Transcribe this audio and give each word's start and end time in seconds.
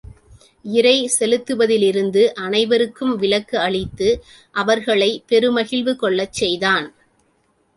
இறை 0.65 1.09
செலுத்துவதிலிருந்து 1.19 2.33
அனை 2.37 2.67
வருக்கும் 2.67 3.13
விலக்கு 3.15 3.57
அளித்து 3.57 4.09
அவர்களைப் 4.55 5.23
பெரு 5.27 5.51
மகிழ்வு 5.51 5.95
கொள்ளச் 5.95 6.33
செய்தான். 6.33 6.87